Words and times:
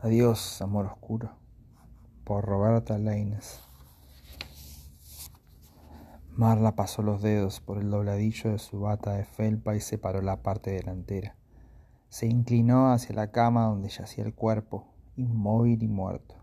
Adiós, 0.00 0.62
amor 0.62 0.86
oscuro, 0.86 1.32
por 2.22 2.44
Roberta 2.44 2.96
Laines. 2.98 3.58
Marla 6.30 6.76
pasó 6.76 7.02
los 7.02 7.20
dedos 7.20 7.58
por 7.58 7.78
el 7.78 7.90
dobladillo 7.90 8.52
de 8.52 8.60
su 8.60 8.78
bata 8.78 9.14
de 9.14 9.24
felpa 9.24 9.74
y 9.74 9.80
separó 9.80 10.22
la 10.22 10.40
parte 10.40 10.70
delantera. 10.70 11.34
Se 12.10 12.26
inclinó 12.26 12.92
hacia 12.92 13.16
la 13.16 13.32
cama 13.32 13.64
donde 13.64 13.88
yacía 13.88 14.22
el 14.22 14.36
cuerpo, 14.36 14.86
inmóvil 15.16 15.82
y 15.82 15.88
muerto. 15.88 16.36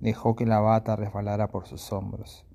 Dejó 0.00 0.34
que 0.34 0.46
la 0.46 0.60
bata 0.60 0.96
resbalara 0.96 1.50
por 1.50 1.66
sus 1.66 1.92
hombros. 1.92 2.46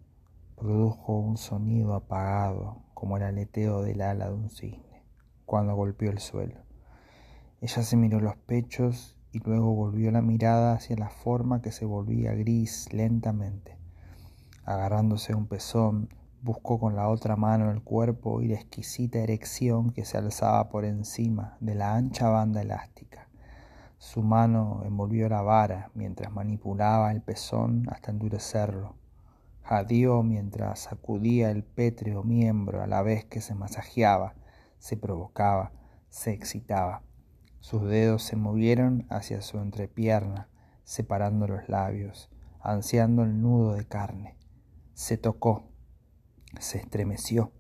Produjo 0.55 1.15
un 1.15 1.37
sonido 1.37 1.93
apagado, 1.93 2.81
como 2.95 3.17
el 3.17 3.23
aleteo 3.23 3.83
del 3.83 4.01
ala 4.01 4.29
de 4.29 4.33
un 4.33 4.49
cisne, 4.49 5.03
cuando 5.45 5.75
golpeó 5.75 6.09
el 6.09 6.17
suelo. 6.17 6.63
Ella 7.61 7.83
se 7.83 7.97
miró 7.97 8.19
los 8.19 8.35
pechos 8.35 9.16
y 9.37 9.39
luego 9.47 9.75
volvió 9.75 10.09
la 10.09 10.23
mirada 10.23 10.73
hacia 10.73 10.95
la 10.95 11.09
forma 11.09 11.61
que 11.61 11.71
se 11.71 11.85
volvía 11.85 12.33
gris 12.33 12.91
lentamente. 12.91 13.77
Agarrándose 14.65 15.35
un 15.35 15.45
pezón, 15.45 16.09
buscó 16.41 16.79
con 16.79 16.95
la 16.95 17.07
otra 17.07 17.35
mano 17.35 17.69
el 17.69 17.83
cuerpo 17.83 18.41
y 18.41 18.47
la 18.47 18.55
exquisita 18.55 19.19
erección 19.19 19.91
que 19.91 20.05
se 20.05 20.17
alzaba 20.17 20.69
por 20.69 20.85
encima 20.85 21.55
de 21.59 21.75
la 21.75 21.93
ancha 21.93 22.29
banda 22.29 22.63
elástica. 22.63 23.27
Su 23.99 24.23
mano 24.23 24.81
envolvió 24.85 25.29
la 25.29 25.43
vara 25.43 25.91
mientras 25.93 26.31
manipulaba 26.31 27.11
el 27.11 27.21
pezón 27.21 27.85
hasta 27.91 28.09
endurecerlo. 28.09 28.95
Jadeó 29.61 30.23
mientras 30.23 30.79
sacudía 30.79 31.51
el 31.51 31.63
pétreo 31.63 32.23
miembro 32.23 32.81
a 32.81 32.87
la 32.87 33.03
vez 33.03 33.25
que 33.25 33.41
se 33.41 33.53
masajeaba, 33.53 34.33
se 34.79 34.97
provocaba, 34.97 35.73
se 36.09 36.31
excitaba. 36.31 37.03
Sus 37.59 37.83
dedos 37.83 38.23
se 38.23 38.35
movieron 38.35 39.05
hacia 39.09 39.41
su 39.41 39.59
entrepierna, 39.59 40.49
separando 40.83 41.47
los 41.47 41.67
labios, 41.67 42.29
ansiando 42.61 43.23
el 43.23 43.41
nudo 43.41 43.73
de 43.73 43.85
carne. 43.85 44.37
Se 44.93 45.17
tocó, 45.17 45.71
se 46.59 46.77
estremeció, 46.77 47.51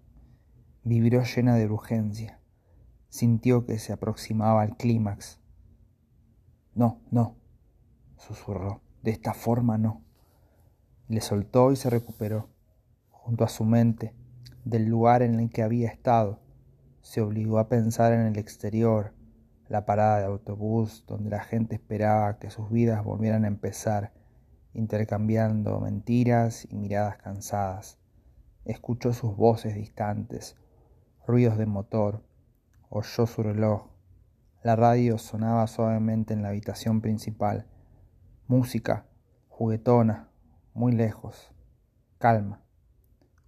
vibró 0.83 1.23
llena 1.23 1.55
de 1.55 1.65
urgencia, 1.65 2.39
sintió 3.09 3.65
que 3.65 3.79
se 3.79 3.93
aproximaba 3.93 4.61
al 4.61 4.77
clímax. 4.77 5.39
No, 6.73 7.01
no, 7.11 7.35
susurró, 8.17 8.81
de 9.03 9.11
esta 9.11 9.33
forma 9.33 9.77
no. 9.77 10.03
Le 11.07 11.21
soltó 11.21 11.71
y 11.71 11.75
se 11.75 11.89
recuperó. 11.89 12.49
Junto 13.09 13.43
a 13.43 13.49
su 13.49 13.65
mente, 13.65 14.13
del 14.63 14.85
lugar 14.85 15.21
en 15.21 15.39
el 15.39 15.49
que 15.49 15.63
había 15.63 15.89
estado, 15.89 16.39
se 17.01 17.21
obligó 17.21 17.59
a 17.59 17.69
pensar 17.69 18.13
en 18.13 18.21
el 18.21 18.37
exterior, 18.37 19.13
la 19.69 19.85
parada 19.85 20.19
de 20.19 20.25
autobús 20.25 21.03
donde 21.07 21.29
la 21.29 21.43
gente 21.43 21.75
esperaba 21.75 22.39
que 22.39 22.49
sus 22.49 22.69
vidas 22.71 23.03
volvieran 23.03 23.43
a 23.43 23.47
empezar, 23.47 24.13
intercambiando 24.73 25.79
mentiras 25.79 26.67
y 26.69 26.75
miradas 26.75 27.17
cansadas. 27.17 27.97
Escuchó 28.65 29.13
sus 29.13 29.35
voces 29.35 29.75
distantes, 29.75 30.55
ruidos 31.25 31.57
de 31.57 31.65
motor, 31.65 32.23
oyó 32.89 33.25
su 33.25 33.43
reloj. 33.43 33.87
La 34.63 34.75
radio 34.75 35.17
sonaba 35.17 35.67
suavemente 35.67 36.33
en 36.33 36.41
la 36.41 36.49
habitación 36.49 37.01
principal. 37.01 37.67
Música, 38.47 39.05
juguetona, 39.49 40.29
muy 40.73 40.93
lejos. 40.93 41.51
Calma. 42.17 42.61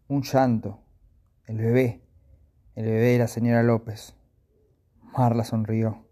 Un 0.08 0.24
llanto. 0.24 0.80
El 1.46 1.58
bebé. 1.58 2.02
El 2.76 2.86
bebé 2.86 3.14
de 3.14 3.20
la 3.20 3.28
señora 3.28 3.64
López. 3.64 4.16
Marla 5.18 5.44
sonrió 5.44 6.09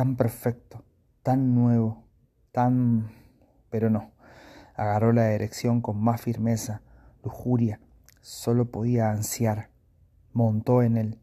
tan 0.00 0.16
perfecto, 0.16 0.82
tan 1.22 1.54
nuevo, 1.54 2.04
tan... 2.52 3.10
pero 3.68 3.90
no. 3.90 4.12
Agarró 4.74 5.12
la 5.12 5.32
erección 5.32 5.82
con 5.82 6.02
más 6.02 6.22
firmeza, 6.22 6.80
lujuria, 7.22 7.80
solo 8.22 8.70
podía 8.70 9.10
ansiar. 9.10 9.68
Montó 10.32 10.82
en 10.82 10.96
él. 10.96 11.18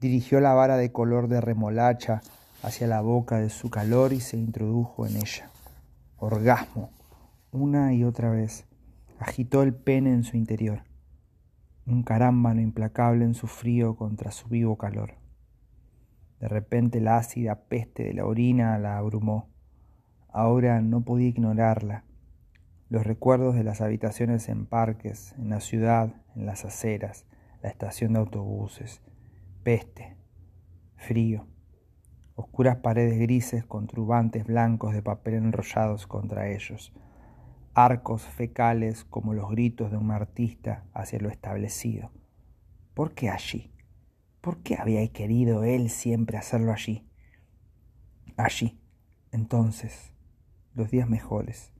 Dirigió 0.00 0.40
la 0.40 0.54
vara 0.54 0.78
de 0.78 0.90
color 0.92 1.28
de 1.28 1.42
remolacha 1.42 2.22
hacia 2.62 2.86
la 2.86 3.02
boca 3.02 3.38
de 3.38 3.50
su 3.50 3.68
calor 3.68 4.14
y 4.14 4.20
se 4.20 4.38
introdujo 4.38 5.06
en 5.06 5.16
ella. 5.16 5.50
Orgasmo, 6.16 6.92
una 7.52 7.92
y 7.92 8.04
otra 8.04 8.30
vez. 8.30 8.64
Agitó 9.18 9.62
el 9.62 9.74
pene 9.74 10.14
en 10.14 10.24
su 10.24 10.38
interior. 10.38 10.84
Un 11.84 12.02
carámbano 12.02 12.62
implacable 12.62 13.26
en 13.26 13.34
su 13.34 13.46
frío 13.46 13.94
contra 13.94 14.30
su 14.30 14.48
vivo 14.48 14.78
calor. 14.78 15.20
De 16.40 16.48
repente 16.48 17.00
la 17.00 17.18
ácida 17.18 17.54
peste 17.68 18.02
de 18.04 18.14
la 18.14 18.24
orina 18.24 18.78
la 18.78 18.96
abrumó. 18.96 19.50
Ahora 20.28 20.80
no 20.80 21.02
podía 21.02 21.28
ignorarla. 21.28 22.04
Los 22.88 23.06
recuerdos 23.06 23.54
de 23.54 23.62
las 23.62 23.80
habitaciones 23.80 24.48
en 24.48 24.66
parques, 24.66 25.34
en 25.38 25.50
la 25.50 25.60
ciudad, 25.60 26.14
en 26.34 26.46
las 26.46 26.64
aceras, 26.64 27.26
la 27.62 27.68
estación 27.68 28.14
de 28.14 28.20
autobuses, 28.20 29.02
peste, 29.62 30.16
frío, 30.96 31.46
oscuras 32.36 32.78
paredes 32.78 33.18
grises 33.18 33.64
con 33.64 33.86
turbantes 33.86 34.46
blancos 34.46 34.94
de 34.94 35.02
papel 35.02 35.34
enrollados 35.34 36.06
contra 36.06 36.48
ellos, 36.48 36.92
arcos 37.74 38.22
fecales 38.22 39.04
como 39.04 39.34
los 39.34 39.50
gritos 39.50 39.90
de 39.90 39.98
un 39.98 40.10
artista 40.10 40.84
hacia 40.94 41.20
lo 41.20 41.28
establecido. 41.28 42.10
¿Por 42.94 43.12
qué 43.12 43.28
allí? 43.30 43.72
¿Por 44.40 44.62
qué 44.62 44.76
había 44.76 45.06
querido 45.12 45.64
él 45.64 45.90
siempre 45.90 46.38
hacerlo 46.38 46.72
allí? 46.72 47.06
Allí, 48.38 48.80
entonces, 49.32 50.14
los 50.74 50.90
días 50.90 51.06
mejores, 51.06 51.74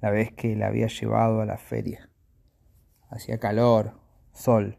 la 0.00 0.10
vez 0.10 0.32
que 0.32 0.56
la 0.56 0.66
había 0.66 0.88
llevado 0.88 1.40
a 1.40 1.46
la 1.46 1.56
feria. 1.56 2.10
Hacía 3.10 3.38
calor, 3.38 4.00
sol. 4.32 4.78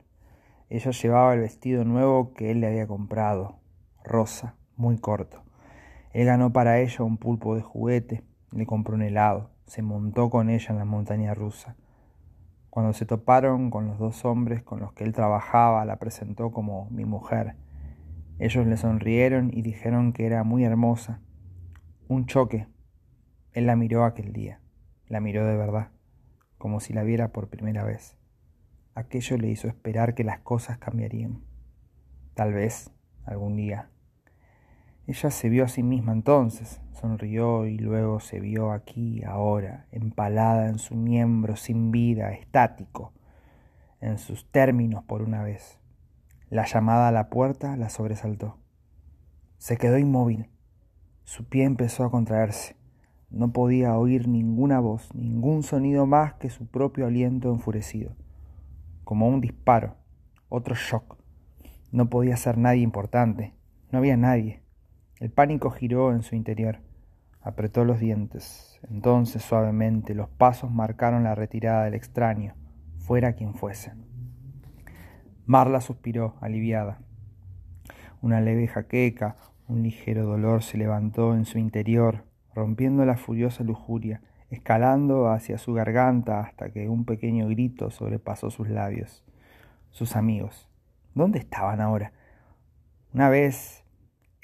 Ella 0.69 0.91
llevaba 0.91 1.33
el 1.33 1.39
vestido 1.39 1.85
nuevo 1.85 2.33
que 2.33 2.51
él 2.51 2.59
le 2.59 2.67
había 2.67 2.85
comprado, 2.85 3.61
rosa, 4.03 4.57
muy 4.75 4.97
corto. 4.97 5.43
Él 6.11 6.25
ganó 6.25 6.51
para 6.51 6.81
ella 6.81 7.05
un 7.05 7.17
pulpo 7.17 7.55
de 7.55 7.61
juguete, 7.61 8.23
le 8.51 8.65
compró 8.65 8.95
un 8.95 9.03
helado, 9.03 9.51
se 9.67 9.81
montó 9.81 10.29
con 10.29 10.49
ella 10.49 10.67
en 10.69 10.79
la 10.79 10.85
montaña 10.85 11.33
rusa. 11.33 11.77
Cuando 12.75 12.91
se 12.91 13.05
toparon 13.05 13.69
con 13.69 13.87
los 13.87 13.99
dos 13.99 14.25
hombres 14.25 14.61
con 14.61 14.81
los 14.81 14.91
que 14.91 15.05
él 15.05 15.13
trabajaba, 15.13 15.85
la 15.85 15.95
presentó 15.95 16.51
como 16.51 16.89
mi 16.89 17.05
mujer. 17.05 17.55
Ellos 18.37 18.67
le 18.67 18.75
sonrieron 18.75 19.49
y 19.53 19.61
dijeron 19.61 20.11
que 20.11 20.25
era 20.25 20.43
muy 20.43 20.65
hermosa. 20.65 21.21
Un 22.09 22.25
choque. 22.25 22.67
Él 23.53 23.65
la 23.65 23.77
miró 23.77 24.03
aquel 24.03 24.33
día. 24.33 24.59
La 25.07 25.21
miró 25.21 25.45
de 25.45 25.55
verdad, 25.55 25.91
como 26.57 26.81
si 26.81 26.91
la 26.91 27.03
viera 27.03 27.29
por 27.29 27.47
primera 27.47 27.85
vez. 27.85 28.17
Aquello 28.93 29.37
le 29.37 29.47
hizo 29.47 29.69
esperar 29.69 30.13
que 30.13 30.25
las 30.25 30.39
cosas 30.39 30.77
cambiarían. 30.77 31.45
Tal 32.33 32.51
vez 32.51 32.91
algún 33.23 33.55
día. 33.55 33.89
Ella 35.07 35.29
se 35.29 35.49
vio 35.49 35.65
a 35.65 35.67
sí 35.67 35.83
misma 35.83 36.13
entonces, 36.13 36.81
sonrió 36.93 37.67
y 37.67 37.77
luego 37.77 38.19
se 38.19 38.39
vio 38.39 38.71
aquí, 38.71 39.23
ahora, 39.23 39.85
empalada 39.91 40.67
en 40.67 40.79
su 40.79 40.95
miembro 40.95 41.55
sin 41.55 41.91
vida, 41.91 42.31
estático, 42.31 43.13
en 44.01 44.17
sus 44.17 44.49
términos 44.51 45.03
por 45.03 45.21
una 45.21 45.43
vez. 45.43 45.79
La 46.49 46.65
llamada 46.65 47.07
a 47.07 47.11
la 47.11 47.29
puerta 47.29 47.77
la 47.77 47.89
sobresaltó. 47.89 48.57
Se 49.59 49.77
quedó 49.77 49.99
inmóvil. 49.99 50.49
Su 51.23 51.45
pie 51.45 51.65
empezó 51.65 52.03
a 52.03 52.11
contraerse. 52.11 52.75
No 53.29 53.51
podía 53.51 53.97
oír 53.97 54.27
ninguna 54.27 54.79
voz, 54.79 55.13
ningún 55.13 55.61
sonido 55.61 56.07
más 56.07 56.33
que 56.35 56.49
su 56.49 56.65
propio 56.65 57.05
aliento 57.05 57.51
enfurecido. 57.51 58.15
Como 59.03 59.27
un 59.27 59.41
disparo, 59.41 59.97
otro 60.49 60.73
shock. 60.73 61.17
No 61.91 62.09
podía 62.09 62.37
ser 62.37 62.57
nadie 62.57 62.81
importante. 62.81 63.53
No 63.91 63.99
había 63.99 64.17
nadie. 64.17 64.64
El 65.25 65.31
pánico 65.31 65.71
giró 65.71 66.11
en 66.11 66.21
su 66.21 66.35
interior. 66.35 66.81
Apretó 67.41 67.83
los 67.83 67.99
dientes. 67.99 68.79
Entonces 68.91 69.41
suavemente 69.41 70.13
los 70.13 70.29
pasos 70.29 70.69
marcaron 70.69 71.23
la 71.23 71.33
retirada 71.33 71.85
del 71.85 71.95
extraño, 71.95 72.53
fuera 72.99 73.33
quien 73.33 73.55
fuese. 73.55 73.93
Marla 75.47 75.81
suspiró, 75.81 76.35
aliviada. 76.41 76.99
Una 78.21 78.39
leve 78.39 78.67
jaqueca, 78.67 79.37
un 79.67 79.81
ligero 79.81 80.27
dolor 80.27 80.61
se 80.61 80.77
levantó 80.77 81.33
en 81.33 81.45
su 81.45 81.57
interior, 81.57 82.25
rompiendo 82.53 83.03
la 83.03 83.17
furiosa 83.17 83.63
lujuria, 83.63 84.21
escalando 84.51 85.31
hacia 85.31 85.57
su 85.57 85.73
garganta 85.73 86.41
hasta 86.41 86.69
que 86.69 86.87
un 86.87 87.03
pequeño 87.03 87.47
grito 87.47 87.89
sobrepasó 87.89 88.51
sus 88.51 88.69
labios. 88.69 89.23
Sus 89.89 90.15
amigos. 90.15 90.69
¿Dónde 91.15 91.39
estaban 91.39 91.81
ahora? 91.81 92.13
Una 93.11 93.29
vez 93.29 93.84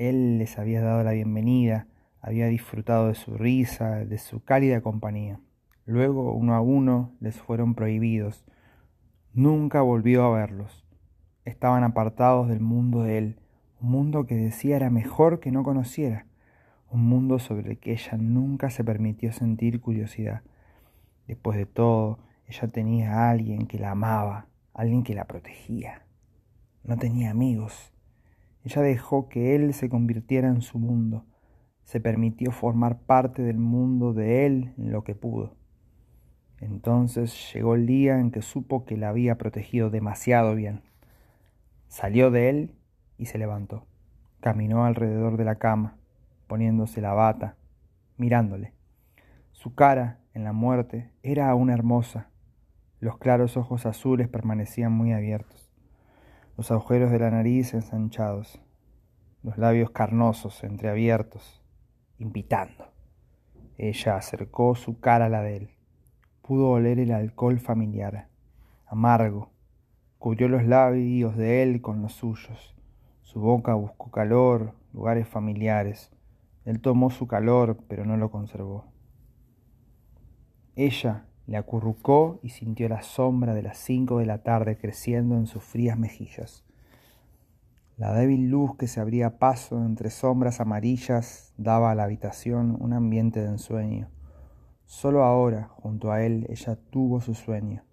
él 0.09 0.39
les 0.39 0.57
había 0.57 0.81
dado 0.81 1.03
la 1.03 1.11
bienvenida, 1.11 1.87
había 2.21 2.47
disfrutado 2.47 3.07
de 3.07 3.15
su 3.15 3.35
risa, 3.35 4.03
de 4.03 4.17
su 4.17 4.43
cálida 4.43 4.81
compañía. 4.81 5.39
Luego, 5.85 6.33
uno 6.33 6.55
a 6.55 6.61
uno, 6.61 7.13
les 7.19 7.39
fueron 7.39 7.75
prohibidos. 7.75 8.43
Nunca 9.33 9.81
volvió 9.81 10.23
a 10.23 10.35
verlos. 10.35 10.85
Estaban 11.45 11.83
apartados 11.83 12.47
del 12.47 12.61
mundo 12.61 13.03
de 13.03 13.17
él, 13.17 13.39
un 13.79 13.91
mundo 13.91 14.25
que 14.25 14.35
decía 14.35 14.75
era 14.75 14.89
mejor 14.89 15.39
que 15.39 15.51
no 15.51 15.63
conociera, 15.63 16.25
un 16.89 17.05
mundo 17.05 17.39
sobre 17.39 17.71
el 17.71 17.79
que 17.79 17.93
ella 17.93 18.17
nunca 18.17 18.69
se 18.69 18.83
permitió 18.83 19.31
sentir 19.33 19.81
curiosidad. 19.81 20.41
Después 21.27 21.57
de 21.57 21.65
todo, 21.65 22.19
ella 22.47 22.67
tenía 22.67 23.13
a 23.13 23.29
alguien 23.29 23.67
que 23.67 23.79
la 23.79 23.91
amaba, 23.91 24.47
alguien 24.73 25.03
que 25.03 25.15
la 25.15 25.25
protegía. 25.25 26.05
No 26.83 26.97
tenía 26.97 27.31
amigos. 27.31 27.91
Ella 28.63 28.81
dejó 28.81 29.29
que 29.29 29.55
él 29.55 29.73
se 29.73 29.89
convirtiera 29.89 30.47
en 30.47 30.61
su 30.61 30.79
mundo. 30.79 31.25
Se 31.83 31.99
permitió 31.99 32.51
formar 32.51 32.99
parte 32.99 33.41
del 33.41 33.57
mundo 33.57 34.13
de 34.13 34.45
él 34.45 34.73
en 34.77 34.91
lo 34.91 35.03
que 35.03 35.15
pudo. 35.15 35.55
Entonces 36.59 37.51
llegó 37.53 37.75
el 37.75 37.87
día 37.87 38.19
en 38.19 38.31
que 38.31 38.41
supo 38.41 38.85
que 38.85 38.97
la 38.97 39.09
había 39.09 39.37
protegido 39.37 39.89
demasiado 39.89 40.55
bien. 40.55 40.83
Salió 41.87 42.29
de 42.29 42.49
él 42.49 42.71
y 43.17 43.25
se 43.25 43.37
levantó. 43.37 43.87
Caminó 44.41 44.85
alrededor 44.85 45.37
de 45.37 45.45
la 45.45 45.55
cama 45.55 45.97
poniéndose 46.51 46.99
la 46.99 47.13
bata, 47.13 47.55
mirándole. 48.17 48.73
Su 49.53 49.73
cara, 49.73 50.19
en 50.33 50.43
la 50.43 50.51
muerte, 50.51 51.09
era 51.23 51.49
aún 51.49 51.69
hermosa. 51.69 52.29
Los 52.99 53.17
claros 53.19 53.55
ojos 53.55 53.85
azules 53.85 54.27
permanecían 54.27 54.91
muy 54.91 55.13
abiertos, 55.13 55.70
los 56.57 56.71
agujeros 56.71 57.11
de 57.11 57.19
la 57.19 57.31
nariz 57.31 57.73
ensanchados, 57.73 58.61
los 59.43 59.57
labios 59.57 59.91
carnosos 59.91 60.63
entreabiertos, 60.63 61.63
invitando. 62.17 62.91
Ella 63.77 64.15
acercó 64.15 64.75
su 64.75 64.99
cara 64.99 65.25
a 65.25 65.29
la 65.29 65.41
de 65.41 65.57
él. 65.57 65.69
Pudo 66.41 66.69
oler 66.69 66.99
el 66.99 67.11
alcohol 67.11 67.59
familiar, 67.59 68.27
amargo. 68.85 69.49
Cubrió 70.19 70.47
los 70.47 70.63
labios 70.63 71.35
de 71.35 71.63
él 71.63 71.81
con 71.81 72.01
los 72.01 72.13
suyos. 72.13 72.75
Su 73.23 73.39
boca 73.39 73.73
buscó 73.73 74.11
calor, 74.11 74.75
lugares 74.93 75.27
familiares. 75.27 76.11
Él 76.65 76.79
tomó 76.79 77.09
su 77.09 77.25
calor, 77.27 77.77
pero 77.87 78.05
no 78.05 78.17
lo 78.17 78.29
conservó. 78.29 78.85
Ella 80.75 81.25
le 81.47 81.57
acurrucó 81.57 82.39
y 82.43 82.49
sintió 82.49 82.87
la 82.89 83.01
sombra 83.01 83.53
de 83.53 83.63
las 83.63 83.77
cinco 83.77 84.19
de 84.19 84.25
la 84.25 84.43
tarde 84.43 84.77
creciendo 84.77 85.35
en 85.35 85.47
sus 85.47 85.63
frías 85.63 85.97
mejillas. 85.97 86.63
La 87.97 88.13
débil 88.13 88.49
luz 88.49 88.77
que 88.77 88.87
se 88.87 88.99
abría 88.99 89.37
paso 89.37 89.83
entre 89.83 90.09
sombras 90.09 90.59
amarillas 90.59 91.53
daba 91.57 91.91
a 91.91 91.95
la 91.95 92.03
habitación 92.03 92.77
un 92.79 92.93
ambiente 92.93 93.41
de 93.41 93.47
ensueño. 93.47 94.09
Solo 94.85 95.23
ahora, 95.23 95.67
junto 95.67 96.11
a 96.11 96.23
él, 96.23 96.47
ella 96.49 96.77
tuvo 96.89 97.21
su 97.21 97.33
sueño, 97.33 97.83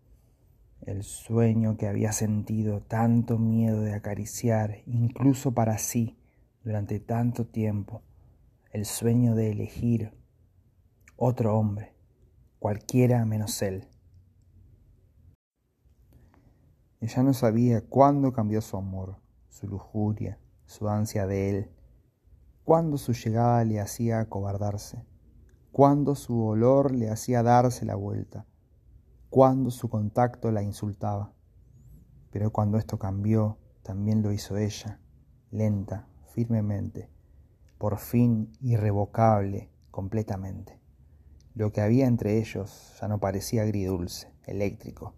el 0.81 1.03
sueño 1.03 1.77
que 1.77 1.87
había 1.87 2.13
sentido 2.13 2.81
tanto 2.81 3.39
miedo 3.39 3.83
de 3.83 3.95
acariciar, 3.95 4.79
incluso 4.87 5.53
para 5.53 5.79
sí, 5.79 6.17
durante 6.65 7.01
tanto 7.01 7.47
tiempo 7.47 8.03
el 8.73 8.85
sueño 8.85 9.35
de 9.35 9.51
elegir 9.51 10.13
otro 11.17 11.59
hombre, 11.59 11.95
cualquiera 12.59 13.25
menos 13.25 13.61
él. 13.63 13.89
Ella 17.01 17.23
no 17.23 17.33
sabía 17.33 17.81
cuándo 17.81 18.33
cambió 18.33 18.61
su 18.61 18.77
amor, 18.77 19.17
su 19.49 19.69
lujuria, 19.69 20.39
su 20.67 20.89
ansia 20.89 21.27
de 21.27 21.51
él, 21.51 21.71
cuándo 22.65 22.99
su 22.99 23.13
llegada 23.13 23.65
le 23.65 23.81
hacía 23.81 24.21
acobardarse, 24.21 25.07
cuándo 25.71 26.17
su 26.17 26.45
olor 26.45 26.93
le 26.93 27.09
hacía 27.09 27.43
darse 27.43 27.85
la 27.85 27.95
vuelta, 27.95 28.47
cuándo 29.31 29.71
su 29.71 29.89
contacto 29.89 30.51
la 30.51 30.63
insultaba. 30.63 31.33
Pero 32.31 32.51
cuando 32.51 32.79
esto 32.79 32.99
cambió, 32.99 33.59
también 33.83 34.23
lo 34.23 34.33
hizo 34.33 34.57
ella, 34.57 35.01
lenta, 35.51 36.09
firmemente, 36.35 37.11
por 37.79 37.99
fin 37.99 38.53
irrevocable 38.61 39.71
completamente. 39.91 40.78
Lo 41.59 41.73
que 41.73 41.81
había 41.81 42.07
entre 42.07 42.39
ellos 42.39 42.97
ya 43.01 43.09
no 43.09 43.19
parecía 43.19 43.63
agridulce, 43.63 44.33
eléctrico. 44.47 45.17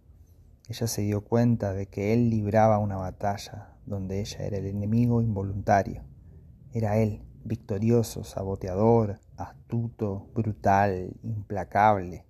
Ella 0.71 0.87
se 0.87 1.03
dio 1.03 1.23
cuenta 1.23 1.75
de 1.75 1.85
que 1.85 2.15
él 2.15 2.31
libraba 2.31 2.79
una 2.79 2.97
batalla 2.97 3.77
donde 3.85 4.21
ella 4.21 4.47
era 4.47 4.57
el 4.57 4.65
enemigo 4.65 5.21
involuntario. 5.21 6.03
Era 6.73 6.97
él, 6.97 7.23
victorioso, 7.45 8.25
saboteador, 8.25 9.21
astuto, 9.37 10.31
brutal, 10.35 11.13
implacable. 11.23 12.25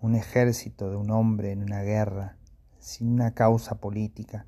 Un 0.00 0.14
ejército 0.14 0.90
de 0.90 0.96
un 0.96 1.10
hombre 1.10 1.50
en 1.50 1.64
una 1.64 1.82
guerra, 1.82 2.38
sin 2.78 3.08
una 3.08 3.34
causa 3.34 3.80
política, 3.80 4.46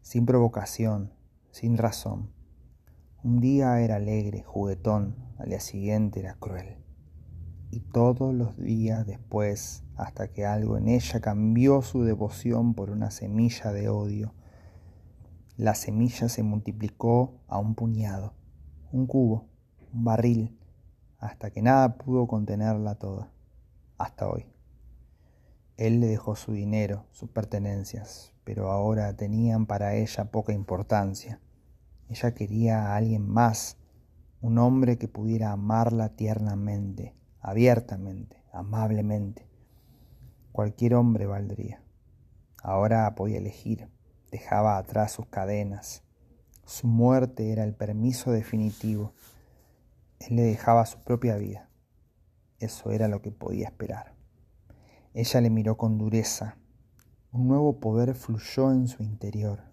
sin 0.00 0.26
provocación, 0.26 1.12
sin 1.52 1.78
razón 1.78 2.32
un 3.24 3.38
día 3.38 3.80
era 3.80 3.96
alegre, 3.96 4.42
juguetón, 4.42 5.14
al 5.38 5.50
día 5.50 5.60
siguiente 5.60 6.18
era 6.18 6.34
cruel. 6.34 6.81
Y 7.72 7.80
todos 7.80 8.34
los 8.34 8.58
días 8.58 9.06
después, 9.06 9.82
hasta 9.96 10.28
que 10.28 10.44
algo 10.44 10.76
en 10.76 10.88
ella 10.88 11.20
cambió 11.20 11.80
su 11.80 12.04
devoción 12.04 12.74
por 12.74 12.90
una 12.90 13.10
semilla 13.10 13.72
de 13.72 13.88
odio, 13.88 14.34
la 15.56 15.74
semilla 15.74 16.28
se 16.28 16.42
multiplicó 16.42 17.40
a 17.48 17.58
un 17.58 17.74
puñado, 17.74 18.34
un 18.92 19.06
cubo, 19.06 19.46
un 19.90 20.04
barril, 20.04 20.58
hasta 21.18 21.50
que 21.50 21.62
nada 21.62 21.96
pudo 21.96 22.26
contenerla 22.26 22.96
toda, 22.96 23.32
hasta 23.96 24.28
hoy. 24.28 24.44
Él 25.78 26.00
le 26.00 26.08
dejó 26.08 26.36
su 26.36 26.52
dinero, 26.52 27.06
sus 27.10 27.30
pertenencias, 27.30 28.34
pero 28.44 28.70
ahora 28.70 29.16
tenían 29.16 29.64
para 29.64 29.94
ella 29.94 30.30
poca 30.30 30.52
importancia. 30.52 31.40
Ella 32.10 32.34
quería 32.34 32.88
a 32.88 32.96
alguien 32.96 33.26
más, 33.26 33.78
un 34.42 34.58
hombre 34.58 34.98
que 34.98 35.08
pudiera 35.08 35.52
amarla 35.52 36.10
tiernamente, 36.10 37.14
abiertamente, 37.42 38.42
amablemente. 38.52 39.46
Cualquier 40.52 40.94
hombre 40.94 41.26
valdría. 41.26 41.82
Ahora 42.62 43.12
podía 43.14 43.38
elegir, 43.38 43.88
dejaba 44.30 44.78
atrás 44.78 45.12
sus 45.12 45.26
cadenas. 45.26 46.04
Su 46.64 46.86
muerte 46.86 47.52
era 47.52 47.64
el 47.64 47.74
permiso 47.74 48.30
definitivo. 48.30 49.12
Él 50.20 50.36
le 50.36 50.42
dejaba 50.42 50.86
su 50.86 50.98
propia 51.00 51.36
vida. 51.36 51.68
Eso 52.60 52.92
era 52.92 53.08
lo 53.08 53.20
que 53.20 53.32
podía 53.32 53.66
esperar. 53.66 54.14
Ella 55.14 55.40
le 55.40 55.50
miró 55.50 55.76
con 55.76 55.98
dureza. 55.98 56.56
Un 57.32 57.48
nuevo 57.48 57.80
poder 57.80 58.14
fluyó 58.14 58.70
en 58.70 58.86
su 58.86 59.02
interior. 59.02 59.64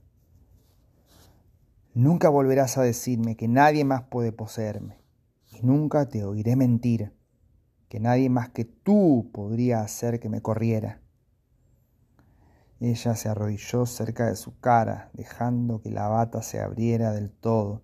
Nunca 1.93 2.29
volverás 2.29 2.77
a 2.77 2.83
decirme 2.83 3.35
que 3.35 3.47
nadie 3.47 3.83
más 3.83 4.03
puede 4.03 4.31
poseerme, 4.31 4.97
y 5.51 5.61
nunca 5.61 6.07
te 6.07 6.23
oiré 6.23 6.55
mentir, 6.55 7.13
que 7.89 7.99
nadie 7.99 8.29
más 8.29 8.49
que 8.49 8.65
tú 8.65 9.29
podría 9.33 9.81
hacer 9.81 10.19
que 10.19 10.29
me 10.29 10.41
corriera. 10.41 11.01
Ella 12.79 13.15
se 13.15 13.27
arrodilló 13.27 13.85
cerca 13.85 14.27
de 14.27 14.37
su 14.37 14.57
cara, 14.59 15.09
dejando 15.13 15.81
que 15.81 15.89
la 15.89 16.07
bata 16.07 16.41
se 16.41 16.61
abriera 16.61 17.11
del 17.11 17.29
todo. 17.29 17.81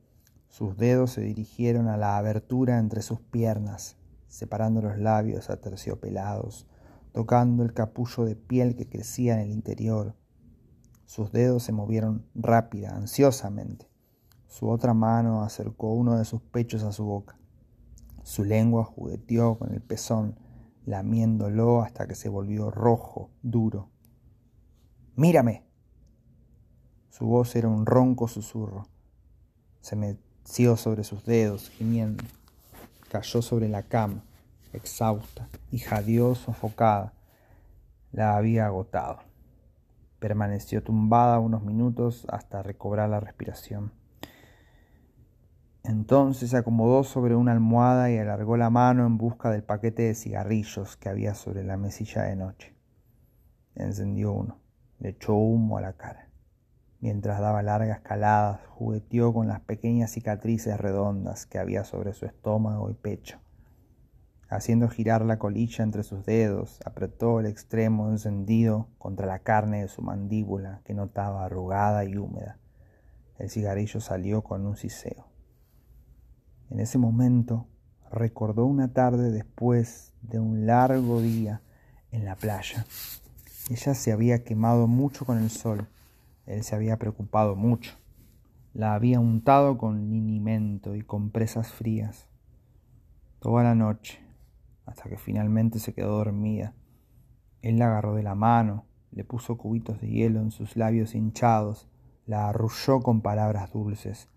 Sus 0.48 0.78
dedos 0.78 1.12
se 1.12 1.22
dirigieron 1.22 1.90
a 1.90 1.98
la 1.98 2.18
abertura 2.18 2.78
entre 2.78 3.02
sus 3.02 3.20
piernas, 3.20 3.98
separando 4.28 4.82
los 4.82 4.98
labios 4.98 5.50
aterciopelados, 5.50 6.66
tocando 7.12 7.64
el 7.64 7.74
capullo 7.74 8.24
de 8.24 8.36
piel 8.36 8.76
que 8.76 8.88
crecía 8.88 9.34
en 9.34 9.40
el 9.40 9.52
interior. 9.52 10.16
Sus 11.06 11.32
dedos 11.32 11.64
se 11.64 11.74
movieron 11.74 12.26
rápida, 12.36 12.96
ansiosamente. 12.96 13.90
Su 14.48 14.70
otra 14.70 14.94
mano 14.94 15.44
acercó 15.44 15.94
uno 15.94 16.18
de 16.18 16.26
sus 16.26 16.42
pechos 16.42 16.84
a 16.84 16.94
su 16.94 17.04
boca. 17.04 17.38
Su 18.25 18.44
lengua 18.44 18.84
jugueteó 18.84 19.60
con 19.60 19.72
el 19.72 19.82
pezón, 19.82 20.39
lamiéndolo 20.84 21.84
hasta 21.84 22.08
que 22.08 22.15
se 22.15 22.27
volvió 22.27 22.72
rojo, 22.72 23.29
duro. 23.44 23.91
Mírame. 25.15 25.63
Su 27.12 27.27
voz 27.27 27.55
era 27.55 27.67
un 27.67 27.86
ronco 27.86 28.27
susurro. 28.27 28.88
Se 29.79 29.96
meció 29.96 30.75
sobre 30.75 31.03
sus 31.03 31.24
dedos, 31.24 31.70
gimiendo. 31.70 32.24
Cayó 33.12 33.44
sobre 33.44 33.70
la 33.70 33.84
cama, 33.84 34.24
exhausta, 34.74 35.48
y 35.70 35.77
jadeó 35.77 36.34
sofocada. 36.34 37.13
La 38.12 38.38
había 38.38 38.65
agotado. 38.65 39.20
Permaneció 40.17 40.82
tumbada 40.82 41.38
unos 41.38 41.62
minutos 41.62 42.25
hasta 42.27 42.63
recobrar 42.63 43.08
la 43.08 43.20
respiración. 43.20 43.91
Entonces 45.88 46.50
se 46.50 46.58
acomodó 46.58 47.04
sobre 47.04 47.36
una 47.36 47.51
almohada 47.51 48.10
y 48.10 48.18
alargó 48.18 48.58
la 48.58 48.72
mano 48.72 49.06
en 49.06 49.18
busca 49.18 49.51
del 49.51 49.63
paquete 49.63 50.04
de 50.04 50.15
cigarrillos 50.15 50.98
que 50.98 51.10
había 51.10 51.36
sobre 51.36 51.63
la 51.63 51.77
mesilla 51.77 52.24
de 52.24 52.36
noche. 52.36 52.75
Encendió 53.75 54.32
uno, 54.32 54.58
le 54.98 55.10
echó 55.10 55.36
humo 55.36 55.77
a 55.77 55.82
la 55.82 55.94
cara. 55.94 56.30
Mientras 57.01 57.39
daba 57.39 57.62
largas 57.62 58.00
caladas, 58.00 58.62
jugueteó 58.70 59.32
con 59.32 59.48
las 59.48 59.60
pequeñas 59.60 60.10
cicatrices 60.10 60.80
redondas 60.80 61.46
que 61.46 61.60
había 61.60 61.84
sobre 61.84 62.13
su 62.13 62.25
estómago 62.25 62.89
y 62.89 62.96
pecho. 62.96 63.38
Haciendo 64.50 64.89
girar 64.89 65.24
la 65.24 65.38
colilla 65.38 65.84
entre 65.84 66.01
sus 66.01 66.25
dedos, 66.25 66.80
apretó 66.84 67.39
el 67.39 67.46
extremo 67.46 68.10
encendido 68.10 68.88
contra 68.98 69.27
la 69.27 69.39
carne 69.39 69.82
de 69.82 69.88
su 69.88 70.01
mandíbula 70.01 70.82
que 70.84 70.96
notaba 70.96 71.46
arrugada 71.46 72.06
y 72.06 72.18
húmeda. 72.18 72.58
El 73.38 73.51
cigarrillo 73.51 74.00
salió 74.00 74.42
con 74.42 74.65
un 74.65 74.77
siseo. 74.77 75.35
En 76.70 76.80
ese 76.80 76.98
momento 76.98 77.68
recordó 78.12 78.66
una 78.66 78.94
tarde 78.94 79.32
después 79.32 80.14
de 80.22 80.40
un 80.40 80.66
largo 80.66 81.22
día 81.22 81.62
en 82.12 82.26
la 82.26 82.36
playa. 82.36 82.86
Ella 83.70 83.94
se 83.94 84.12
había 84.12 84.44
quemado 84.44 84.88
mucho 84.88 85.26
con 85.26 85.38
el 85.38 85.50
sol. 85.50 85.88
Él 86.46 86.64
se 86.64 86.76
había 86.76 86.98
preocupado 86.98 87.56
mucho. 87.56 87.96
La 88.74 88.94
había 88.94 89.20
untado 89.20 89.78
con 89.78 90.10
linimento 90.10 90.96
y 90.96 91.02
con 91.02 91.32
presas 91.32 91.72
frías. 91.72 92.28
Toda 93.40 93.64
la 93.64 93.76
noche, 93.76 94.20
hasta 94.86 95.10
que 95.10 95.18
finalmente 95.18 95.80
se 95.80 95.94
quedó 95.94 96.18
dormida. 96.18 96.74
Él 97.62 97.80
la 97.80 97.88
agarró 97.88 98.16
de 98.16 98.24
la 98.24 98.36
mano, 98.36 98.86
le 99.12 99.24
puso 99.24 99.58
cubitos 99.58 100.02
de 100.02 100.10
hielo 100.10 100.42
en 100.42 100.52
sus 100.52 100.76
labios 100.76 101.16
hinchados, 101.16 101.88
la 102.26 102.50
arrulló 102.50 103.02
con 103.02 103.22
palabras 103.22 103.72
dulces. 103.72 104.30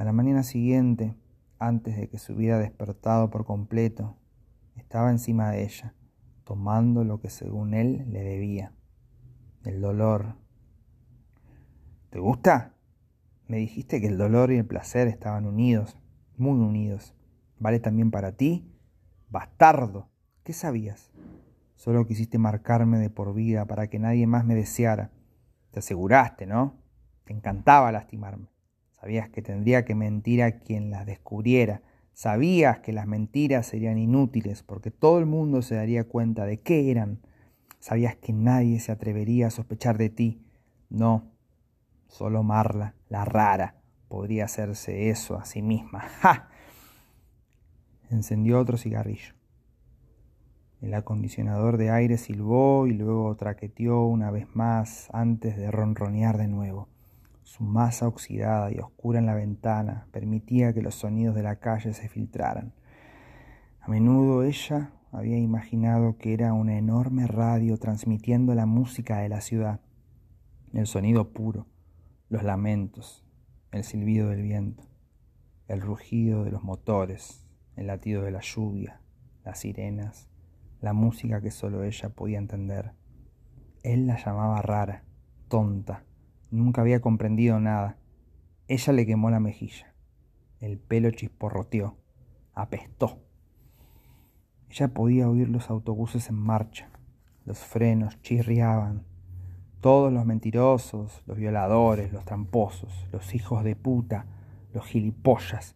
A 0.00 0.04
la 0.04 0.14
mañana 0.14 0.42
siguiente, 0.42 1.14
antes 1.58 1.94
de 1.94 2.08
que 2.08 2.16
se 2.16 2.32
hubiera 2.32 2.58
despertado 2.58 3.28
por 3.28 3.44
completo, 3.44 4.16
estaba 4.74 5.10
encima 5.10 5.50
de 5.50 5.62
ella, 5.62 5.94
tomando 6.44 7.04
lo 7.04 7.20
que 7.20 7.28
según 7.28 7.74
él 7.74 8.06
le 8.10 8.22
debía, 8.22 8.72
el 9.62 9.82
dolor. 9.82 10.36
¿Te 12.08 12.18
gusta? 12.18 12.72
Me 13.46 13.58
dijiste 13.58 14.00
que 14.00 14.06
el 14.06 14.16
dolor 14.16 14.50
y 14.50 14.56
el 14.56 14.64
placer 14.64 15.06
estaban 15.06 15.44
unidos, 15.44 15.98
muy 16.38 16.58
unidos. 16.58 17.14
¿Vale 17.58 17.78
también 17.78 18.10
para 18.10 18.32
ti? 18.32 18.72
Bastardo. 19.28 20.08
¿Qué 20.44 20.54
sabías? 20.54 21.12
Solo 21.74 22.06
quisiste 22.06 22.38
marcarme 22.38 22.96
de 22.96 23.10
por 23.10 23.34
vida 23.34 23.66
para 23.66 23.88
que 23.88 23.98
nadie 23.98 24.26
más 24.26 24.46
me 24.46 24.54
deseara. 24.54 25.10
Te 25.72 25.80
aseguraste, 25.80 26.46
¿no? 26.46 26.78
Te 27.24 27.34
encantaba 27.34 27.92
lastimarme. 27.92 28.48
Sabías 29.00 29.30
que 29.30 29.40
tendría 29.40 29.86
que 29.86 29.94
mentir 29.94 30.42
a 30.42 30.58
quien 30.58 30.90
las 30.90 31.06
descubriera. 31.06 31.80
Sabías 32.12 32.80
que 32.80 32.92
las 32.92 33.06
mentiras 33.06 33.66
serían 33.66 33.96
inútiles 33.96 34.62
porque 34.62 34.90
todo 34.90 35.18
el 35.18 35.24
mundo 35.24 35.62
se 35.62 35.74
daría 35.74 36.04
cuenta 36.04 36.44
de 36.44 36.60
qué 36.60 36.90
eran. 36.90 37.20
Sabías 37.78 38.16
que 38.16 38.34
nadie 38.34 38.78
se 38.78 38.92
atrevería 38.92 39.46
a 39.46 39.50
sospechar 39.50 39.96
de 39.96 40.10
ti. 40.10 40.42
No, 40.90 41.32
solo 42.08 42.42
Marla, 42.42 42.94
la 43.08 43.24
rara, 43.24 43.76
podría 44.08 44.44
hacerse 44.44 45.08
eso 45.08 45.38
a 45.38 45.46
sí 45.46 45.62
misma. 45.62 46.00
¡Ja! 46.20 46.50
Encendió 48.10 48.60
otro 48.60 48.76
cigarrillo. 48.76 49.32
El 50.82 50.92
acondicionador 50.92 51.78
de 51.78 51.90
aire 51.90 52.18
silbó 52.18 52.86
y 52.86 52.92
luego 52.92 53.34
traqueteó 53.36 54.04
una 54.04 54.30
vez 54.30 54.46
más 54.54 55.08
antes 55.12 55.56
de 55.56 55.70
ronronear 55.70 56.36
de 56.36 56.48
nuevo. 56.48 56.88
Su 57.50 57.64
masa 57.64 58.06
oxidada 58.06 58.70
y 58.70 58.78
oscura 58.78 59.18
en 59.18 59.26
la 59.26 59.34
ventana 59.34 60.06
permitía 60.12 60.72
que 60.72 60.82
los 60.82 60.94
sonidos 60.94 61.34
de 61.34 61.42
la 61.42 61.56
calle 61.56 61.92
se 61.94 62.08
filtraran. 62.08 62.74
A 63.80 63.88
menudo 63.88 64.44
ella 64.44 64.92
había 65.10 65.36
imaginado 65.36 66.16
que 66.16 66.32
era 66.32 66.52
una 66.52 66.78
enorme 66.78 67.26
radio 67.26 67.76
transmitiendo 67.76 68.54
la 68.54 68.66
música 68.66 69.18
de 69.18 69.28
la 69.28 69.40
ciudad, 69.40 69.80
el 70.72 70.86
sonido 70.86 71.32
puro, 71.32 71.66
los 72.28 72.44
lamentos, 72.44 73.26
el 73.72 73.82
silbido 73.82 74.28
del 74.28 74.42
viento, 74.42 74.84
el 75.66 75.80
rugido 75.80 76.44
de 76.44 76.52
los 76.52 76.62
motores, 76.62 77.48
el 77.74 77.88
latido 77.88 78.22
de 78.22 78.30
la 78.30 78.42
lluvia, 78.42 79.00
las 79.44 79.58
sirenas, 79.58 80.28
la 80.80 80.92
música 80.92 81.40
que 81.40 81.50
solo 81.50 81.82
ella 81.82 82.10
podía 82.10 82.38
entender. 82.38 82.92
Él 83.82 84.06
la 84.06 84.24
llamaba 84.24 84.62
rara, 84.62 85.02
tonta, 85.48 86.04
Nunca 86.50 86.80
había 86.80 87.00
comprendido 87.00 87.60
nada. 87.60 87.96
Ella 88.66 88.92
le 88.92 89.06
quemó 89.06 89.30
la 89.30 89.40
mejilla. 89.40 89.94
El 90.60 90.78
pelo 90.78 91.10
chisporroteó. 91.10 91.96
Apestó. 92.54 93.18
Ella 94.68 94.88
podía 94.88 95.28
oír 95.28 95.48
los 95.48 95.70
autobuses 95.70 96.28
en 96.28 96.36
marcha. 96.36 96.90
Los 97.44 97.58
frenos 97.58 98.20
chirriaban. 98.22 99.04
Todos 99.80 100.12
los 100.12 100.26
mentirosos, 100.26 101.22
los 101.26 101.38
violadores, 101.38 102.12
los 102.12 102.24
tramposos, 102.24 103.06
los 103.12 103.34
hijos 103.34 103.64
de 103.64 103.76
puta, 103.76 104.26
los 104.74 104.84
gilipollas, 104.84 105.74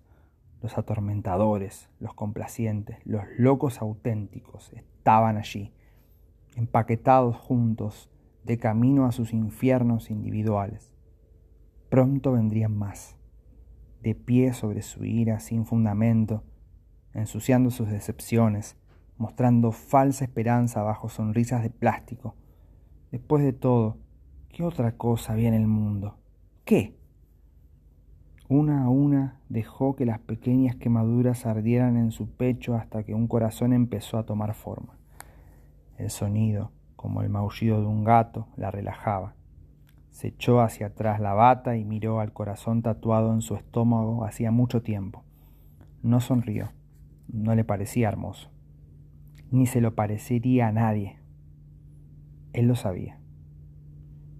los 0.60 0.76
atormentadores, 0.76 1.88
los 2.00 2.14
complacientes, 2.14 2.98
los 3.04 3.22
locos 3.38 3.80
auténticos 3.80 4.72
estaban 4.72 5.36
allí, 5.36 5.72
empaquetados 6.56 7.36
juntos 7.36 8.10
de 8.44 8.58
camino 8.58 9.06
a 9.06 9.12
sus 9.12 9.32
infiernos 9.32 10.10
individuales. 10.10 10.92
Pronto 11.88 12.32
vendrían 12.32 12.76
más, 12.76 13.16
de 14.02 14.14
pie 14.14 14.52
sobre 14.52 14.82
su 14.82 15.04
ira 15.04 15.40
sin 15.40 15.64
fundamento, 15.64 16.44
ensuciando 17.12 17.70
sus 17.70 17.88
decepciones, 17.88 18.76
mostrando 19.16 19.72
falsa 19.72 20.24
esperanza 20.24 20.82
bajo 20.82 21.08
sonrisas 21.08 21.62
de 21.62 21.70
plástico. 21.70 22.34
Después 23.10 23.44
de 23.44 23.52
todo, 23.52 23.98
¿qué 24.48 24.64
otra 24.64 24.96
cosa 24.96 25.32
había 25.32 25.48
en 25.48 25.54
el 25.54 25.66
mundo? 25.66 26.18
¿Qué? 26.64 26.98
Una 28.48 28.84
a 28.84 28.88
una 28.90 29.40
dejó 29.48 29.96
que 29.96 30.04
las 30.04 30.18
pequeñas 30.18 30.76
quemaduras 30.76 31.46
ardieran 31.46 31.96
en 31.96 32.10
su 32.10 32.28
pecho 32.28 32.74
hasta 32.74 33.02
que 33.04 33.14
un 33.14 33.26
corazón 33.26 33.72
empezó 33.72 34.18
a 34.18 34.26
tomar 34.26 34.54
forma. 34.54 34.98
El 35.96 36.10
sonido, 36.10 36.72
como 37.04 37.20
el 37.20 37.28
maullido 37.28 37.82
de 37.82 37.86
un 37.86 38.02
gato, 38.02 38.48
la 38.56 38.70
relajaba. 38.70 39.34
Se 40.08 40.28
echó 40.28 40.62
hacia 40.62 40.86
atrás 40.86 41.20
la 41.20 41.34
bata 41.34 41.76
y 41.76 41.84
miró 41.84 42.20
al 42.20 42.32
corazón 42.32 42.80
tatuado 42.80 43.34
en 43.34 43.42
su 43.42 43.56
estómago 43.56 44.24
hacía 44.24 44.50
mucho 44.50 44.80
tiempo. 44.80 45.22
No 46.02 46.22
sonrió. 46.22 46.72
No 47.30 47.54
le 47.54 47.62
parecía 47.62 48.08
hermoso. 48.08 48.48
Ni 49.50 49.66
se 49.66 49.82
lo 49.82 49.94
parecería 49.94 50.68
a 50.68 50.72
nadie. 50.72 51.18
Él 52.54 52.68
lo 52.68 52.74
sabía. 52.74 53.18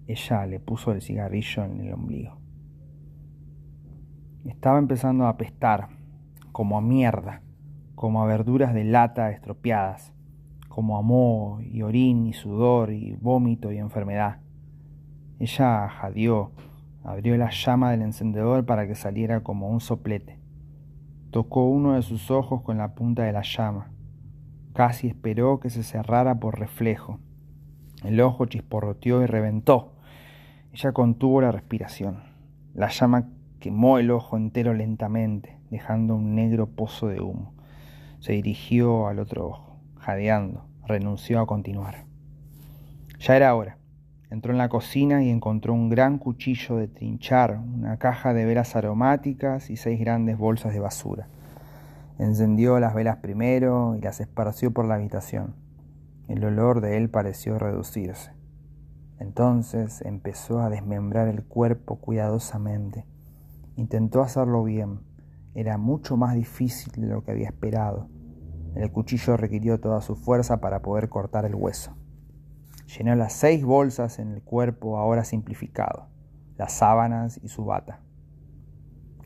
Ella 0.07 0.47
le 0.47 0.59
puso 0.59 0.91
el 0.91 1.03
cigarrillo 1.03 1.65
en 1.65 1.81
el 1.81 1.93
ombligo. 1.93 2.39
Estaba 4.43 4.79
empezando 4.79 5.27
a 5.27 5.29
apestar, 5.29 5.89
como 6.51 6.79
a 6.79 6.81
mierda, 6.81 7.43
como 7.93 8.23
a 8.23 8.25
verduras 8.25 8.73
de 8.73 8.85
lata 8.85 9.29
estropeadas 9.29 10.15
como 10.69 10.97
amor 10.97 11.63
y 11.63 11.81
orín 11.83 12.27
y 12.27 12.33
sudor 12.33 12.91
y 12.91 13.15
vómito 13.15 13.71
y 13.71 13.77
enfermedad. 13.77 14.39
Ella 15.39 15.87
jadeó, 15.87 16.51
abrió 17.03 17.37
la 17.37 17.49
llama 17.49 17.91
del 17.91 18.01
encendedor 18.01 18.65
para 18.65 18.87
que 18.87 18.95
saliera 18.95 19.41
como 19.41 19.69
un 19.69 19.79
soplete. 19.79 20.39
Tocó 21.31 21.67
uno 21.67 21.93
de 21.93 22.01
sus 22.01 22.31
ojos 22.31 22.61
con 22.61 22.77
la 22.77 22.95
punta 22.95 23.23
de 23.23 23.31
la 23.31 23.41
llama. 23.41 23.89
Casi 24.73 25.07
esperó 25.07 25.59
que 25.59 25.69
se 25.69 25.83
cerrara 25.83 26.39
por 26.39 26.59
reflejo. 26.59 27.19
El 28.03 28.19
ojo 28.21 28.45
chisporroteó 28.45 29.21
y 29.21 29.25
reventó. 29.25 29.93
Ella 30.73 30.91
contuvo 30.91 31.41
la 31.41 31.51
respiración. 31.51 32.23
La 32.73 32.89
llama 32.89 33.29
quemó 33.59 33.97
el 33.97 34.11
ojo 34.11 34.37
entero 34.37 34.73
lentamente, 34.73 35.57
dejando 35.69 36.15
un 36.15 36.35
negro 36.35 36.67
pozo 36.67 37.07
de 37.07 37.21
humo. 37.21 37.53
Se 38.19 38.33
dirigió 38.33 39.07
al 39.07 39.19
otro 39.19 39.47
ojo 39.47 39.74
jadeando, 40.05 40.63
renunció 40.85 41.39
a 41.39 41.47
continuar. 41.47 42.05
Ya 43.19 43.35
era 43.35 43.55
hora. 43.55 43.79
Entró 44.29 44.51
en 44.51 44.59
la 44.59 44.69
cocina 44.69 45.23
y 45.23 45.29
encontró 45.29 45.73
un 45.73 45.89
gran 45.89 46.19
cuchillo 46.19 46.75
de 46.75 46.87
trinchar, 46.87 47.57
una 47.57 47.97
caja 47.97 48.33
de 48.33 48.45
velas 48.45 48.75
aromáticas 48.75 49.71
y 49.71 49.77
seis 49.77 49.99
grandes 49.99 50.37
bolsas 50.37 50.73
de 50.73 50.79
basura. 50.79 51.27
Encendió 52.19 52.79
las 52.79 52.93
velas 52.93 53.17
primero 53.17 53.95
y 53.95 54.01
las 54.01 54.21
esparció 54.21 54.71
por 54.71 54.85
la 54.85 54.95
habitación. 54.95 55.55
El 56.27 56.43
olor 56.45 56.81
de 56.81 56.97
él 56.97 57.09
pareció 57.09 57.57
reducirse. 57.57 58.31
Entonces 59.19 60.01
empezó 60.01 60.59
a 60.59 60.69
desmembrar 60.69 61.27
el 61.29 61.43
cuerpo 61.43 61.95
cuidadosamente. 61.95 63.05
Intentó 63.75 64.21
hacerlo 64.21 64.63
bien. 64.63 64.99
Era 65.55 65.77
mucho 65.77 66.15
más 66.15 66.35
difícil 66.35 66.93
de 66.93 67.07
lo 67.07 67.23
que 67.23 67.31
había 67.31 67.47
esperado. 67.47 68.07
El 68.75 68.91
cuchillo 68.91 69.37
requirió 69.37 69.79
toda 69.79 70.01
su 70.01 70.17
fuerza 70.17 70.59
para 70.59 70.81
poder 70.81 71.07
cortar 71.07 71.45
el 71.45 71.55
hueso. 71.55 71.95
Llenó 72.97 73.15
las 73.15 73.33
seis 73.33 73.63
bolsas 73.63 74.19
en 74.19 74.33
el 74.33 74.41
cuerpo 74.41 74.97
ahora 74.97 75.23
simplificado, 75.23 76.09
las 76.57 76.73
sábanas 76.73 77.39
y 77.41 77.47
su 77.47 77.63
bata. 77.63 78.01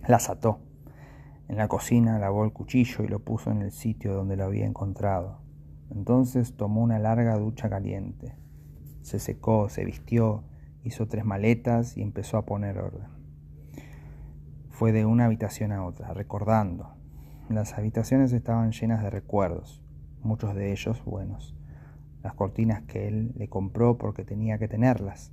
Las 0.08 0.30
ató. 0.30 0.60
En 1.48 1.58
la 1.58 1.68
cocina 1.68 2.20
lavó 2.20 2.46
el 2.46 2.54
cuchillo 2.54 3.04
y 3.04 3.08
lo 3.08 3.20
puso 3.20 3.50
en 3.52 3.64
el 3.64 3.72
sitio 3.72 4.14
donde 4.14 4.38
lo 4.38 4.46
había 4.46 4.68
encontrado. 4.68 5.42
Entonces 5.90 6.56
tomó 6.56 6.82
una 6.82 7.00
larga 7.00 7.36
ducha 7.38 7.70
caliente. 7.70 8.36
Se 9.02 9.18
secó, 9.18 9.68
se 9.68 9.84
vistió, 9.84 10.44
hizo 10.84 11.08
tres 11.08 11.26
maletas 11.26 11.98
y 11.98 12.04
empezó 12.04 12.38
a 12.38 12.46
poner 12.46 12.78
orden. 12.78 13.08
Fue 14.70 14.92
de 14.92 15.06
una 15.06 15.26
habitación 15.26 15.72
a 15.72 15.84
otra, 15.84 16.14
recordando, 16.14 16.99
las 17.56 17.74
habitaciones 17.74 18.32
estaban 18.32 18.72
llenas 18.72 19.02
de 19.02 19.10
recuerdos, 19.10 19.84
muchos 20.22 20.54
de 20.54 20.72
ellos 20.72 21.04
buenos. 21.04 21.56
Las 22.22 22.36
cortinas 22.36 22.84
que 22.84 23.08
él 23.08 23.34
le 23.36 23.50
compró 23.50 23.98
porque 23.98 24.24
tenía 24.24 24.60
que 24.60 24.68
tenerlas. 24.68 25.32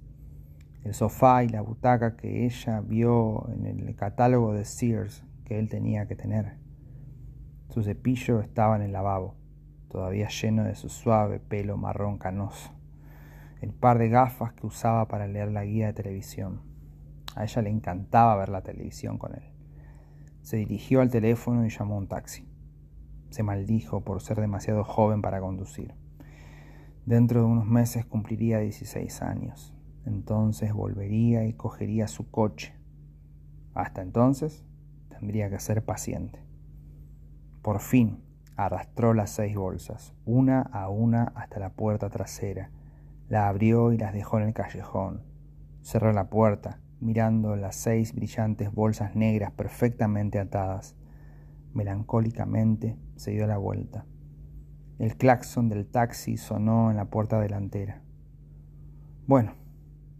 El 0.82 0.94
sofá 0.94 1.44
y 1.44 1.48
la 1.48 1.60
butaca 1.60 2.16
que 2.16 2.46
ella 2.46 2.80
vio 2.80 3.48
en 3.50 3.66
el 3.66 3.94
catálogo 3.96 4.54
de 4.54 4.64
Sears, 4.64 5.24
que 5.44 5.58
él 5.58 5.68
tenía 5.68 6.06
que 6.06 6.16
tener. 6.16 6.58
Su 7.68 7.82
cepillo 7.82 8.40
estaba 8.40 8.76
en 8.76 8.82
el 8.82 8.92
lavabo, 8.92 9.34
todavía 9.88 10.28
lleno 10.28 10.64
de 10.64 10.74
su 10.74 10.88
suave 10.88 11.40
pelo 11.40 11.76
marrón 11.76 12.18
canoso. 12.18 12.72
El 13.60 13.72
par 13.72 13.98
de 13.98 14.08
gafas 14.08 14.52
que 14.52 14.66
usaba 14.66 15.08
para 15.08 15.26
leer 15.26 15.50
la 15.50 15.64
guía 15.64 15.86
de 15.86 15.92
televisión. 15.92 16.62
A 17.34 17.44
ella 17.44 17.62
le 17.62 17.70
encantaba 17.70 18.36
ver 18.36 18.48
la 18.48 18.62
televisión 18.62 19.18
con 19.18 19.34
él. 19.34 19.55
Se 20.46 20.58
dirigió 20.58 21.00
al 21.00 21.10
teléfono 21.10 21.66
y 21.66 21.70
llamó 21.70 21.96
un 21.96 22.06
taxi. 22.06 22.48
Se 23.30 23.42
maldijo 23.42 24.02
por 24.02 24.22
ser 24.22 24.40
demasiado 24.40 24.84
joven 24.84 25.20
para 25.20 25.40
conducir. 25.40 25.96
Dentro 27.04 27.40
de 27.40 27.46
unos 27.46 27.66
meses 27.66 28.06
cumpliría 28.06 28.60
16 28.60 29.22
años. 29.22 29.74
Entonces 30.04 30.72
volvería 30.72 31.44
y 31.46 31.52
cogería 31.52 32.06
su 32.06 32.30
coche. 32.30 32.76
Hasta 33.74 34.02
entonces 34.02 34.64
tendría 35.08 35.50
que 35.50 35.58
ser 35.58 35.84
paciente. 35.84 36.38
Por 37.60 37.80
fin 37.80 38.22
arrastró 38.54 39.14
las 39.14 39.30
seis 39.30 39.56
bolsas, 39.56 40.14
una 40.26 40.62
a 40.62 40.88
una 40.88 41.24
hasta 41.34 41.58
la 41.58 41.70
puerta 41.70 42.08
trasera. 42.08 42.70
La 43.28 43.48
abrió 43.48 43.92
y 43.92 43.98
las 43.98 44.12
dejó 44.12 44.38
en 44.38 44.46
el 44.46 44.54
callejón. 44.54 45.24
Cerró 45.82 46.12
la 46.12 46.30
puerta, 46.30 46.78
mirando 47.00 47.56
las 47.56 47.76
seis 47.76 48.14
brillantes 48.14 48.72
bolsas 48.72 49.14
negras 49.14 49.52
perfectamente 49.52 50.38
atadas. 50.38 50.96
Melancólicamente 51.72 52.96
se 53.16 53.32
dio 53.32 53.46
la 53.46 53.58
vuelta. 53.58 54.06
El 54.98 55.16
claxon 55.16 55.68
del 55.68 55.86
taxi 55.86 56.36
sonó 56.36 56.90
en 56.90 56.96
la 56.96 57.06
puerta 57.06 57.38
delantera. 57.38 58.02
Bueno, 59.26 59.52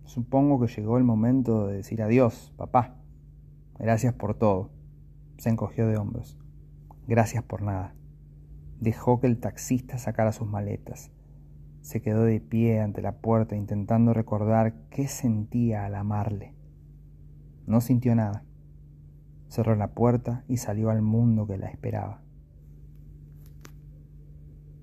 supongo 0.04 0.61
que 0.61 0.66
llegó 0.66 0.99
el 0.99 1.04
momento 1.04 1.66
de 1.66 1.76
decir 1.76 2.02
adiós, 2.02 2.52
papá. 2.56 2.97
Gracias 3.78 4.12
por 4.12 4.35
todo. 4.35 4.71
Se 5.38 5.49
encogió 5.49 5.87
de 5.87 5.97
hombros. 5.97 6.38
Gracias 7.06 7.42
por 7.42 7.62
nada. 7.62 7.95
Dejó 8.80 9.21
que 9.21 9.26
el 9.26 9.38
taxista 9.38 9.97
sacara 9.97 10.33
sus 10.33 10.47
maletas. 10.47 11.11
Se 11.80 12.02
quedó 12.02 12.25
de 12.25 12.40
pie 12.40 12.80
ante 12.80 13.00
la 13.00 13.18
puerta 13.18 13.56
intentando 13.56 14.12
recordar 14.12 14.75
qué 14.90 15.09
sentía 15.09 15.87
al 15.87 15.95
amarle. 15.95 16.54
No 17.66 17.80
sintió 17.80 18.14
nada. 18.14 18.44
Cerró 19.49 19.75
la 19.75 19.92
puerta 19.92 20.44
y 20.49 20.58
salió 20.58 20.90
al 20.90 21.02
mundo 21.02 21.46
que 21.46 21.58
la 21.58 21.68
esperaba. 21.68 22.23